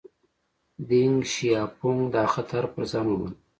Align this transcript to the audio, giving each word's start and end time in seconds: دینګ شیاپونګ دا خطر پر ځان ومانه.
دینګ 0.87 1.17
شیاپونګ 1.31 2.01
دا 2.13 2.23
خطر 2.33 2.63
پر 2.73 2.81
ځان 2.91 3.05
ومانه. 3.09 3.37